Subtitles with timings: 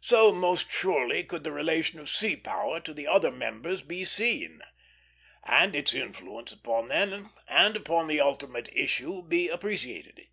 [0.00, 4.62] So most surely could the relation of sea power to the other members be seen,
[5.42, 10.28] and its influence upon them and upon the ultimate issue be appreciated.